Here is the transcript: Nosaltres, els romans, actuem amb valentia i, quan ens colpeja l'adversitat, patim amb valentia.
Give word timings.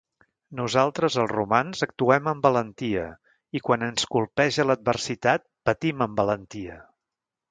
Nosaltres, 0.59 1.17
els 1.23 1.31
romans, 1.33 1.81
actuem 1.87 2.29
amb 2.31 2.47
valentia 2.47 3.03
i, 3.27 3.61
quan 3.69 3.87
ens 3.89 4.09
colpeja 4.15 4.67
l'adversitat, 4.69 5.47
patim 5.71 6.05
amb 6.07 6.23
valentia. 6.23 6.83